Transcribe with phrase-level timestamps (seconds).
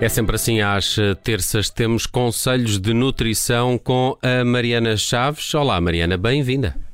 [0.00, 5.52] É sempre assim, às terças temos conselhos de nutrição com a Mariana Chaves.
[5.54, 6.87] Olá, Mariana, bem-vinda.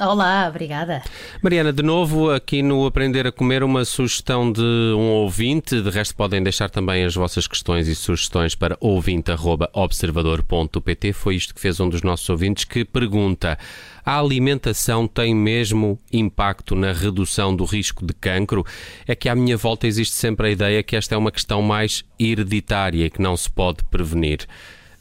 [0.00, 1.02] Olá, obrigada.
[1.40, 5.80] Mariana, de novo aqui no Aprender a Comer, uma sugestão de um ouvinte.
[5.80, 11.12] De resto, podem deixar também as vossas questões e sugestões para ouvinte.observador.pt.
[11.12, 13.56] Foi isto que fez um dos nossos ouvintes que pergunta:
[14.04, 18.66] a alimentação tem mesmo impacto na redução do risco de cancro?
[19.06, 22.04] É que à minha volta existe sempre a ideia que esta é uma questão mais
[22.18, 24.44] hereditária e que não se pode prevenir.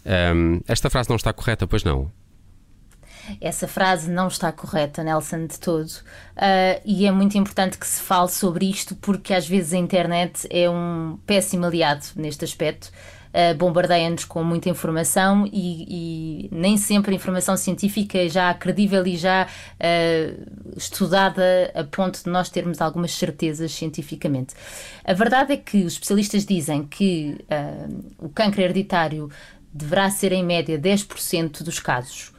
[0.06, 2.12] Um, esta frase não está correta, pois não?
[3.40, 5.88] Essa frase não está correta, Nelson, de todo.
[5.88, 10.48] Uh, e é muito importante que se fale sobre isto, porque às vezes a internet
[10.50, 12.92] é um péssimo aliado neste aspecto.
[13.34, 19.18] Uh, bombardeia-nos com muita informação e, e, nem sempre a informação científica já credível e
[19.18, 24.54] já uh, estudada a ponto de nós termos algumas certezas cientificamente.
[25.04, 29.32] A verdade é que os especialistas dizem que uh, o câncer hereditário
[29.74, 32.33] deverá ser em média 10% dos casos.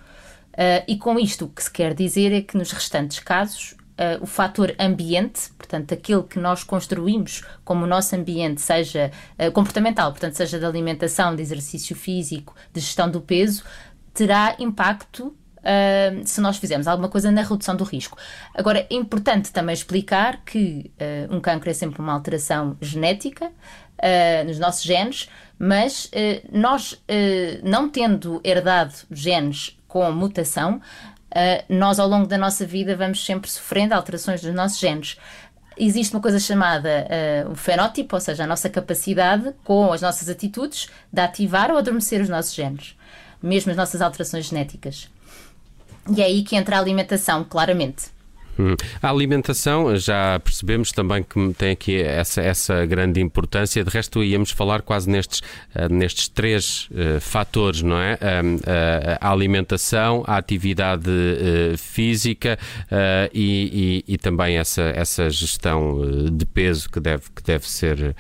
[0.55, 4.23] Uh, e com isto o que se quer dizer é que nos restantes casos uh,
[4.23, 10.13] o fator ambiente, portanto aquele que nós construímos como o nosso ambiente, seja uh, comportamental,
[10.13, 13.65] portanto seja de alimentação, de exercício físico, de gestão do peso,
[14.13, 18.19] terá impacto Uh, se nós fizermos alguma coisa na redução do risco.
[18.55, 24.45] Agora, é importante também explicar que uh, um cancro é sempre uma alteração genética uh,
[24.47, 25.27] nos nossos genes,
[25.59, 26.11] mas
[26.53, 27.03] nós,
[27.63, 30.81] não tendo herdado genes com mutação,
[31.31, 35.17] uh, nós ao longo da nossa vida vamos sempre sofrendo alterações dos nossos genes.
[35.79, 37.07] Existe uma coisa chamada
[37.47, 41.79] uh, o fenótipo, ou seja, a nossa capacidade, com as nossas atitudes, de ativar ou
[41.79, 42.97] adormecer os nossos genes,
[43.41, 45.09] mesmo as nossas alterações genéticas.
[46.11, 48.14] E é aí que entra a alimentação, claramente.
[48.59, 48.75] Hum.
[49.03, 53.83] A alimentação, já percebemos também que tem aqui essa, essa grande importância.
[53.83, 55.41] De resto, íamos falar quase nestes,
[55.75, 58.15] uh, nestes três uh, fatores, não é?
[58.15, 58.19] Uh,
[59.21, 61.11] a alimentação, a atividade
[61.79, 62.59] física
[63.33, 68.15] e, e, e, também essa, essa gestão de peso que deve, que, deve ser,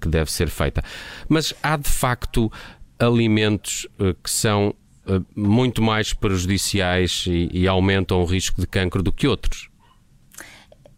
[0.00, 0.82] que deve ser feita.
[1.28, 2.50] Mas há de facto
[2.98, 3.86] alimentos
[4.22, 4.74] que são
[5.34, 9.68] muito mais prejudiciais e, e aumentam o risco de cancro do que outros.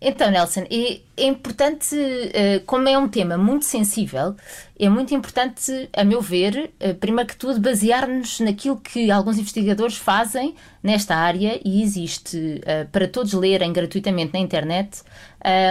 [0.03, 4.35] Então, Nelson, é, é importante, uh, como é um tema muito sensível,
[4.79, 9.99] é muito importante, a meu ver, uh, primeiro que tudo, basear-nos naquilo que alguns investigadores
[9.99, 15.03] fazem nesta área e existe uh, para todos lerem gratuitamente na internet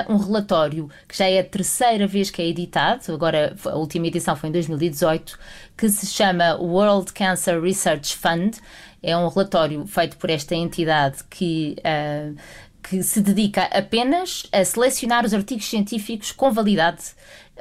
[0.10, 4.36] um relatório que já é a terceira vez que é editado, agora a última edição
[4.36, 5.38] foi em 2018,
[5.78, 8.58] que se chama World Cancer Research Fund.
[9.04, 11.76] É um relatório feito por esta entidade que
[12.90, 17.04] que se dedica apenas a selecionar os artigos científicos com validade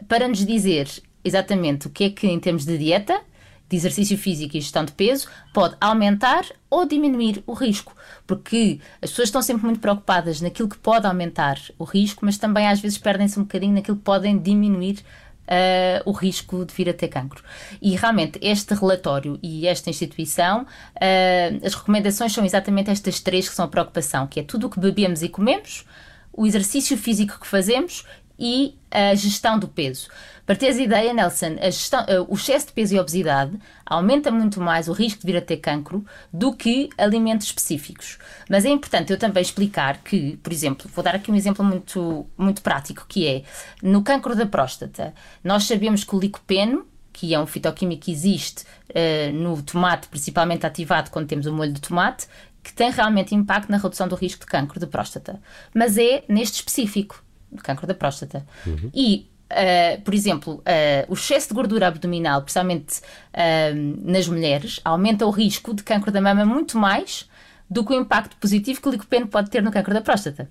[0.09, 0.89] para nos dizer
[1.23, 3.21] exatamente o que é que, em termos de dieta,
[3.69, 7.95] de exercício físico e gestão de peso, pode aumentar ou diminuir o risco.
[8.27, 12.67] Porque as pessoas estão sempre muito preocupadas naquilo que pode aumentar o risco, mas também
[12.67, 15.05] às vezes perdem-se um bocadinho naquilo que podem diminuir
[15.49, 17.43] uh, o risco de vir a ter cancro.
[17.81, 23.55] E realmente este relatório e esta instituição, uh, as recomendações são exatamente estas três que
[23.55, 25.85] são a preocupação, que é tudo o que bebemos e comemos,
[26.33, 28.05] o exercício físico que fazemos
[28.39, 30.09] e a gestão do peso.
[30.47, 33.53] Para teres ideia, Nelson, gestão, uh, o excesso de peso e obesidade
[33.85, 38.17] aumenta muito mais o risco de vir a ter cancro do que alimentos específicos.
[38.49, 42.27] Mas é importante eu também explicar que, por exemplo, vou dar aqui um exemplo muito,
[42.37, 43.43] muito prático, que é
[43.83, 45.13] no cancro da próstata,
[45.45, 50.65] nós sabemos que o licopeno, que é um fitoquímico que existe uh, no tomate, principalmente
[50.65, 52.27] ativado quando temos o molho de tomate,
[52.63, 55.41] que tem realmente impacto na redução do risco de cancro de próstata.
[55.75, 58.47] Mas é neste específico, do cancro da próstata.
[58.67, 58.91] Uhum.
[58.95, 65.25] E Uh, por exemplo, uh, o excesso de gordura abdominal, principalmente uh, nas mulheres, aumenta
[65.25, 67.27] o risco de câncer da mama muito mais
[67.69, 70.51] do que o impacto positivo que o licopeno pode ter no câncer da próstata.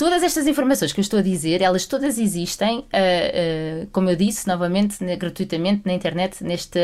[0.00, 2.86] Todas estas informações que eu estou a dizer, elas todas existem,
[3.92, 6.80] como eu disse novamente, gratuitamente na internet, neste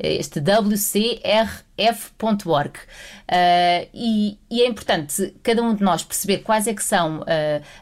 [0.00, 2.72] este WCR f.org.
[2.76, 7.24] Uh, e, e, é importante cada um de nós perceber quais é que são uh,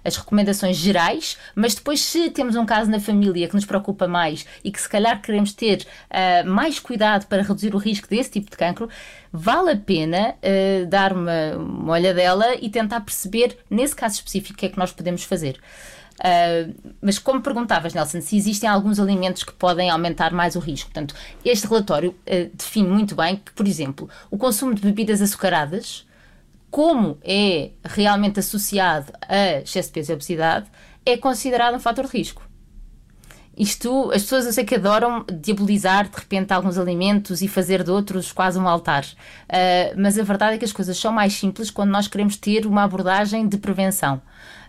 [0.04, 4.44] as recomendações gerais, mas depois se temos um caso na família que nos preocupa mais
[4.62, 8.50] e que se calhar queremos ter uh, mais cuidado para reduzir o risco desse tipo
[8.50, 8.88] de cancro,
[9.36, 10.34] vale a pena
[10.88, 14.92] dar uma, uma olhadela e tentar perceber nesse caso específico o que é que nós
[14.92, 15.58] podemos fazer.
[16.16, 20.90] Uh, mas como perguntavas, Nelson, se existem alguns alimentos que podem aumentar mais o risco.
[20.90, 26.06] Portanto, este relatório uh, define muito bem que, por exemplo, o consumo de bebidas açucaradas,
[26.70, 30.66] como é realmente associado a excesso de peso e obesidade,
[31.04, 32.42] é considerado um fator de risco.
[33.56, 37.90] Isto, as pessoas eu sei que adoram diabolizar de repente alguns alimentos e fazer de
[37.90, 39.04] outros quase um altar.
[39.04, 42.66] Uh, mas a verdade é que as coisas são mais simples quando nós queremos ter
[42.66, 44.20] uma abordagem de prevenção.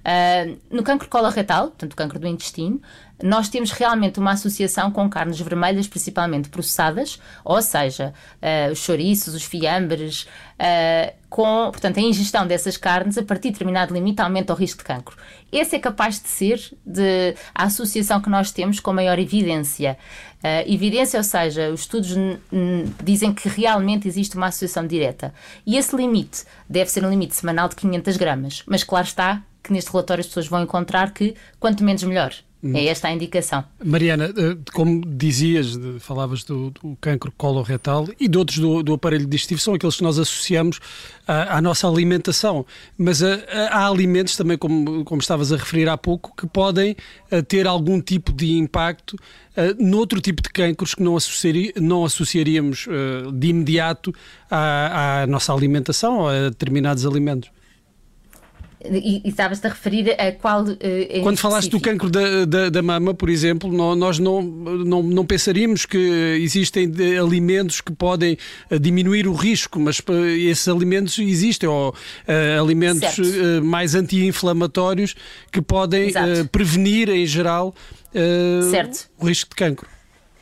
[0.08, 2.82] Uh, no cancro coloretal, portanto, o cancro do intestino,
[3.22, 9.34] nós temos realmente uma associação com carnes vermelhas, principalmente processadas, ou seja, uh, os chouriços,
[9.34, 14.54] os fiambres, uh, com, portanto, a ingestão dessas carnes a partir de determinado limite aumenta
[14.54, 15.18] o risco de cancro.
[15.52, 19.98] Esse é capaz de ser de, a associação que nós temos com maior evidência.
[20.38, 22.16] Uh, evidência, ou seja, os estudos
[23.04, 25.34] dizem que realmente existe uma associação direta.
[25.66, 28.64] E esse limite deve ser um limite semanal de 500 gramas.
[28.66, 32.34] Mas claro está que neste relatório as pessoas vão encontrar que quanto menos melhor.
[32.64, 33.64] É esta a indicação.
[33.84, 39.28] Mariana, eh, como dizias, falavas do, do cancro coloretal e de outros do, do, aparelho
[39.28, 40.80] digestivo, são aqueles que nós associamos
[41.28, 42.66] à, à nossa alimentação.
[42.98, 46.96] Mas há, eh, há alimentos também, como, como estavas a referir há pouco, que podem
[47.30, 52.04] eh, ter algum tipo de impacto uh, noutro tipo de cancros que não, associaria, não
[52.04, 54.12] associaríamos uh, de imediato
[54.50, 57.52] à, à nossa alimentação ou a determinados alimentos.
[58.92, 60.64] E, e estavas-te a referir a qual.
[60.64, 65.26] Uh, Quando falaste do cancro da, da, da, mama, por exemplo, nós não, não, não
[65.26, 65.98] pensaríamos que
[66.42, 68.38] existem alimentos que podem
[68.70, 75.16] eh, diminuir o risco, mas eh, esses alimentos existem, ou uh, alimentos uh, mais anti-inflamatórios
[75.52, 76.14] que podem
[76.52, 77.74] prevenir, em geral,
[79.20, 79.97] o risco de cancro.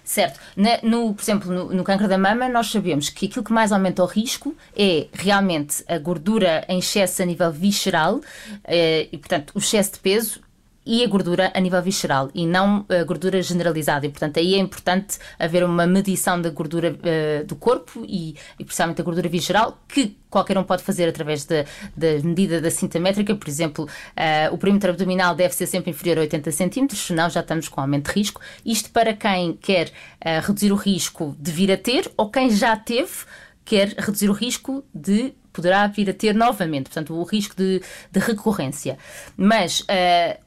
[0.05, 0.39] Certo.
[0.83, 4.03] No, por exemplo, no, no câncer da mama, nós sabemos que aquilo que mais aumenta
[4.03, 8.21] o risco é realmente a gordura em excesso a nível visceral
[8.63, 10.44] eh, e, portanto, o excesso de peso
[10.85, 14.05] e a gordura a nível visceral e não a gordura generalizada.
[14.05, 18.63] E, portanto, aí é importante haver uma medição da gordura uh, do corpo e, e,
[18.63, 21.63] principalmente a gordura visceral, que qualquer um pode fazer através da,
[21.95, 23.35] da medida da cinta métrica.
[23.35, 27.39] Por exemplo, uh, o perímetro abdominal deve ser sempre inferior a 80 centímetros, senão já
[27.39, 28.41] estamos com aumento de risco.
[28.65, 32.75] Isto para quem quer uh, reduzir o risco de vir a ter ou quem já
[32.75, 33.25] teve
[33.63, 37.81] quer reduzir o risco de poderá vir a ter novamente, portanto, o risco de,
[38.11, 38.97] de recorrência.
[39.37, 39.85] Mas uh,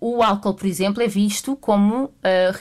[0.00, 2.10] o álcool, por exemplo, é visto como uh,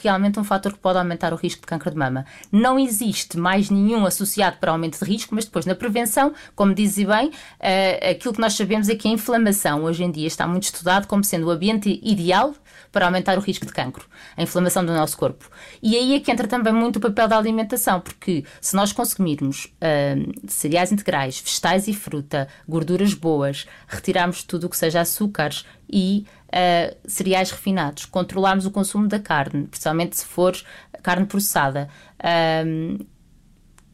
[0.02, 2.24] realmente um fator que pode aumentar o risco de câncer de mama.
[2.50, 7.06] Não existe mais nenhum associado para aumento de risco, mas depois na prevenção, como dizem
[7.06, 10.64] bem, uh, aquilo que nós sabemos é que a inflamação hoje em dia está muito
[10.64, 12.54] estudado como sendo o ambiente ideal
[12.90, 15.50] para aumentar o risco de cancro, a inflamação do nosso corpo.
[15.82, 19.66] E aí é que entra também muito o papel da alimentação, porque se nós consumirmos
[19.66, 26.26] uh, cereais integrais, vegetais e fruta, gorduras boas, retirarmos tudo o que seja açúcares e
[26.48, 30.56] uh, cereais refinados, controlarmos o consumo da carne, principalmente se for
[31.02, 31.88] carne processada.
[32.18, 33.04] Uh,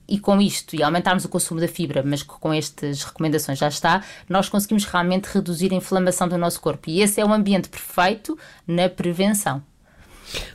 [0.08, 4.02] e com isto, e aumentarmos o consumo da fibra, mas com estas recomendações já está,
[4.28, 6.90] nós conseguimos realmente reduzir a inflamação do nosso corpo.
[6.90, 9.62] E esse é o ambiente perfeito na prevenção.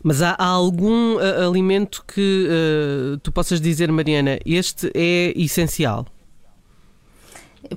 [0.04, 6.06] Mas há, há algum uh, alimento que uh, tu possas dizer, Mariana, este é essencial?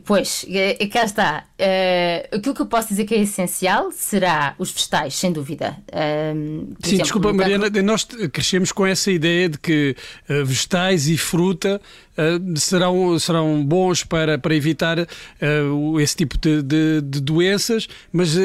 [0.04, 0.46] Pois,
[0.90, 1.44] cá está.
[1.60, 5.76] Uh, aquilo que eu posso dizer que é essencial será os vegetais, sem dúvida.
[5.88, 9.94] Uh, Sim, exemplo, desculpa, Mariana, nós crescemos com essa ideia de que
[10.28, 11.80] uh, vegetais e fruta
[12.56, 14.98] serão, serão bons para, para evitar
[15.98, 18.36] esse tipo de, de, de doenças, mas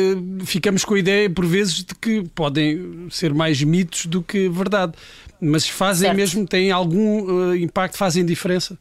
[0.45, 4.93] ficamos com a ideia, por vezes, de que podem ser mais mitos do que verdade.
[5.41, 6.15] Mas fazem certo.
[6.15, 8.79] mesmo, têm algum impacto, fazem diferença?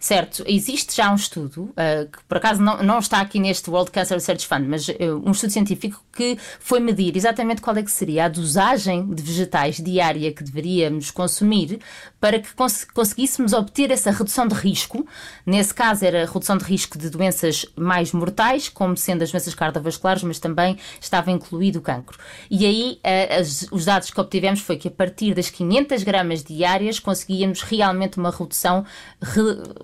[0.00, 3.90] Certo, existe já um estudo, uh, que por acaso não, não está aqui neste World
[3.90, 4.94] Cancer Research Fund, mas uh,
[5.26, 9.78] um estudo científico que foi medir exatamente qual é que seria a dosagem de vegetais
[9.78, 11.80] diária que deveríamos consumir
[12.20, 15.04] para que cons conseguíssemos obter essa redução de risco.
[15.44, 19.54] Nesse caso era a redução de risco de doenças mais mortais, como sendo as doenças
[19.54, 22.16] cardiovasculares, mas também estava incluído o cancro.
[22.48, 26.44] E aí uh, as, os dados que obtivemos foi que a partir das 500 gramas
[26.44, 28.84] diárias conseguíamos realmente uma redução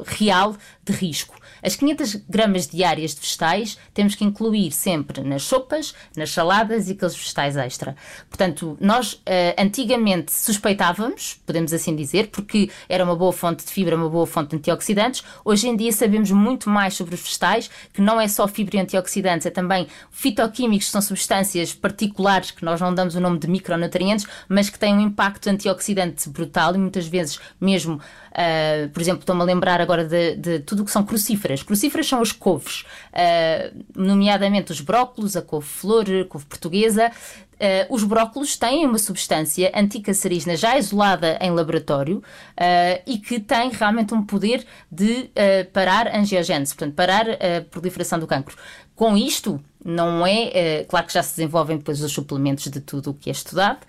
[0.07, 1.35] real de risco.
[1.65, 6.93] As 500 gramas diárias de vegetais temos que incluir sempre nas sopas, nas saladas e
[6.93, 7.97] aqueles vegetais extra.
[8.29, 9.19] Portanto, nós uh,
[9.57, 14.51] antigamente suspeitávamos, podemos assim dizer, porque era uma boa fonte de fibra, uma boa fonte
[14.51, 15.25] de antioxidantes.
[15.43, 18.81] Hoje em dia sabemos muito mais sobre os vegetais, que não é só fibra e
[18.81, 23.49] antioxidantes, é também fitoquímicos, que são substâncias particulares que nós não damos o nome de
[23.49, 29.21] micronutrientes, mas que têm um impacto antioxidante brutal e muitas vezes mesmo, uh, por exemplo,
[29.21, 31.85] estou-me a lembrar agora de, de tudo o que são crucíferas crucíferas.
[31.85, 37.11] Crucíferas são as couves, uh, nomeadamente os brócolos, a couve-flor, couve portuguesa.
[37.55, 43.71] Uh, os brócolos têm uma substância anticancerígena já isolada em laboratório uh, e que tem
[43.71, 45.31] realmente um poder de
[45.73, 48.57] parar angiogênese, portanto, parar a proliferação do cancro.
[48.95, 50.85] Com isto, não é.
[50.89, 53.81] claro que já se desenvolvem depois os suplementos de tudo o que é estudado,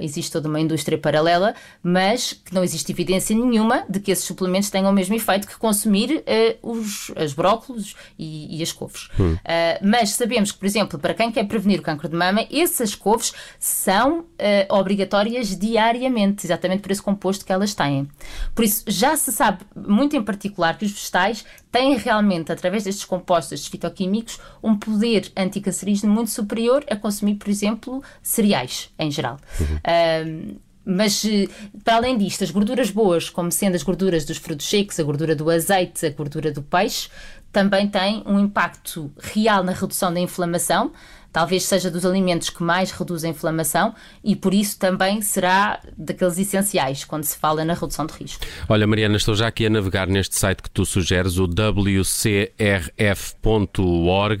[0.00, 4.70] existe toda uma indústria paralela, mas que não existe evidência nenhuma de que esses suplementos
[4.70, 6.24] tenham o mesmo efeito que consumir
[6.62, 9.08] os, as brócolos e, e as couves.
[9.18, 9.36] Hum.
[9.82, 13.32] mas sabemos que, por exemplo, para quem quer prevenir o cancro de mama, essas couves
[13.58, 14.24] são
[14.68, 18.08] obrigatórias diariamente, exatamente por esse composto que elas têm.
[18.54, 23.04] Por isso, já se sabe, muito em particular, que os vegetais têm realmente, através destes
[23.04, 29.38] compostos, estes fitoquímicos, um poder anticancerígeno muito superior a consumir, por exemplo, cereais em geral.
[29.60, 29.78] Uhum.
[30.26, 31.48] Um, mas, eh,
[31.84, 35.36] para além disto, as gorduras boas, como sendo as gorduras dos frutos secos, a gordura
[35.36, 37.08] do azeite, a gordura do peixe,
[37.52, 40.92] também têm um impacto real na redução da inflamação,
[41.32, 46.38] talvez seja dos alimentos que mais reduz a inflamação e por isso também será daqueles
[46.38, 48.44] essenciais quando se fala na redução de risco.
[48.68, 52.52] Olha, Mariana, estou já aqui a navegar neste site que tu sugeres, o wcrf.org,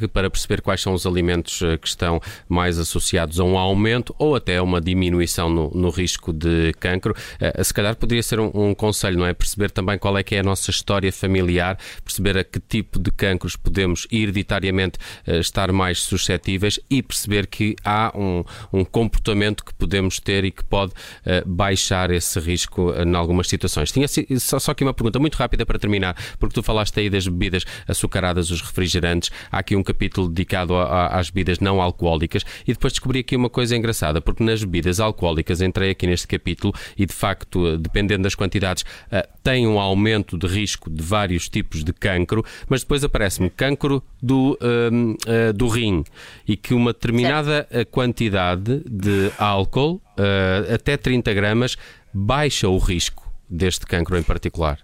[0.08, 4.36] para perceber quais são os alimentos eh, que estão mais associados a um aumento ou
[4.36, 7.14] até a uma diminuição no, no risco de cancro.
[7.40, 9.32] Uh, se calhar poderia ser um, um, conselho, não é?
[9.32, 13.10] Perceber também qual é que é a nossa história familiar, perceber a que tipo de
[13.10, 19.74] cancros podemos hereditariamente uh, estar mais suscetíveis e perceber que há um, um comportamento que
[19.74, 23.90] podemos ter e que pode uh, baixar esse risco uh, em algumas situações.
[23.90, 24.06] Tinha
[24.38, 27.64] só, só aqui uma pergunta muito rápida para terminar, porque tu falaste aí das bebidas
[27.86, 29.30] açucaradas, os refrigerantes.
[29.50, 33.36] Há aqui um capítulo dedicado a, a, às bebidas não alcoólicas e depois descobri aqui
[33.36, 38.22] uma coisa engraçada, porque nas bebidas alcoólicas entrei aqui neste capítulo e de facto, dependendo
[38.22, 43.04] das quantidades, uh, tem um aumento de risco de vários tipos de cancro, mas depois
[43.04, 46.04] aparece-me cancro do, uh, do rim
[46.46, 47.90] e que uma determinada certo.
[47.90, 51.76] quantidade de álcool, uh, até 30 gramas,
[52.12, 54.78] baixa o risco deste cancro em particular.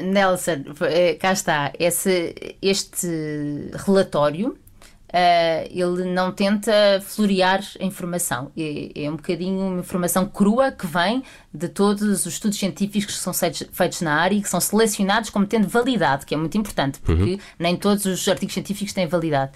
[0.00, 1.72] Nelson, eh, cá está.
[1.78, 3.08] Esse, este
[3.86, 4.56] relatório
[5.10, 8.52] Uh, ele não tenta florear a informação.
[8.56, 13.20] É, é, um bocadinho uma informação crua que vem de todos os estudos científicos que
[13.20, 17.00] são feitos na área e que são selecionados como tendo validade, que é muito importante,
[17.00, 17.38] porque uhum.
[17.58, 19.50] nem todos os artigos científicos têm validade.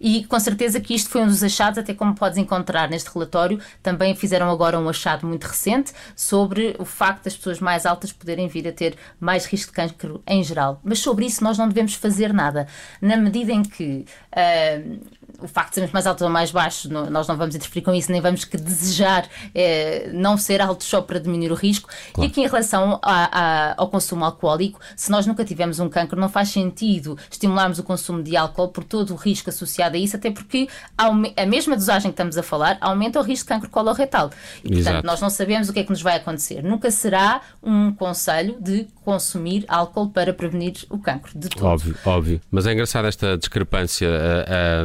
[0.00, 3.60] E com certeza que isto foi um dos achados, até como podes encontrar neste relatório,
[3.82, 8.46] também fizeram agora um achado muito recente sobre o facto das pessoas mais altas poderem
[8.46, 9.90] vir a ter mais risco de câncer
[10.24, 10.80] em geral.
[10.84, 12.68] Mas sobre isso nós não devemos fazer nada.
[13.02, 14.04] Na medida em que.
[14.30, 14.99] Uh,
[15.42, 18.12] o facto de sermos mais altos ou mais baixos, nós não vamos interferir com isso,
[18.12, 21.88] nem vamos que desejar é, não ser altos só para diminuir o risco.
[22.12, 22.28] Claro.
[22.28, 23.38] E aqui em relação a,
[23.72, 27.82] a, ao consumo alcoólico, se nós nunca tivemos um cancro, não faz sentido estimularmos o
[27.82, 32.10] consumo de álcool por todo o risco associado a isso, até porque a mesma dosagem
[32.10, 34.30] que estamos a falar aumenta o risco de cancro coloretal.
[34.58, 35.06] E, portanto, Exato.
[35.06, 36.62] nós não sabemos o que é que nos vai acontecer.
[36.62, 41.64] Nunca será um conselho de consumir álcool para prevenir o cancro, de todo.
[41.64, 42.40] Óbvio, óbvio.
[42.50, 44.08] Mas é engraçada esta discrepância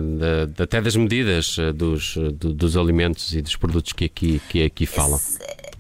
[0.06, 4.42] uh, uh, até das medidas eh, dos, eh, dos alimentos e dos produtos que aqui,
[4.50, 5.20] que aqui falam.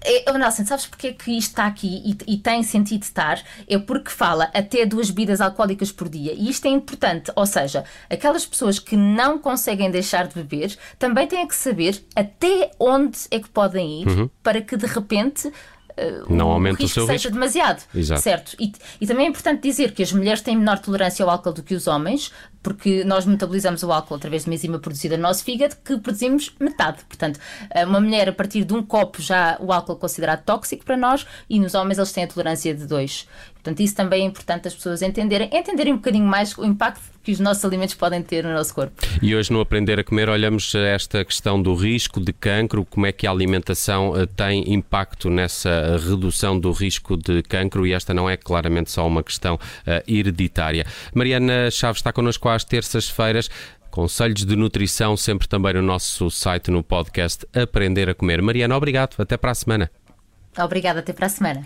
[0.07, 3.41] É, oh, Nelson, sabes porque é que isto está aqui e, e, tem sentido estar?
[3.67, 6.31] É porque fala até duas bebidas alcoólicas por dia.
[6.33, 7.31] E isto é importante.
[7.35, 12.69] Ou seja, aquelas pessoas que não conseguem deixar de beber também têm que saber até
[12.79, 14.29] onde é que podem ir uhum.
[14.43, 15.51] para que de repente
[15.97, 17.31] uh, não aumenta o, o seu seja risco.
[17.31, 17.83] demasiado.
[17.93, 18.21] Exato.
[18.21, 18.55] Certo.
[18.59, 21.63] E, e, também é importante dizer que as mulheres têm menor tolerância ao álcool do
[21.63, 25.43] que os homens, porque nós metabolizamos o álcool através de uma enzima produzida no nosso
[25.43, 27.03] fígado que produzimos metade.
[27.05, 30.83] Portanto, eh, uma mulher a partir de um copo já o álcool é considerado tóxico
[30.83, 33.27] para nós e nos homens eles têm a tolerância de dois.
[33.65, 37.31] Portanto, isso também é importante as pessoas entenderem, entenderem um bocadinho mais o impacto que
[37.31, 38.93] os nossos alimentos podem ter no nosso corpo.
[39.23, 43.07] E hoje no Aprender a Comer olhamos a esta questão do risco de cancro, como
[43.07, 48.13] é que a alimentação eh, tem impacto nessa redução do risco de cancro e esta
[48.13, 49.59] não é claramente só uma questão uh,
[50.07, 50.85] hereditária.
[51.15, 53.49] Mariana Chaves está connosco às terças-feiras.
[53.89, 58.43] Conselhos de nutrição sempre também no nosso site, no podcast Aprender a Comer.
[58.43, 59.15] Mariana, obrigado.
[59.17, 59.89] Até para a semana.
[60.55, 61.65] Obrigada, até para a semana.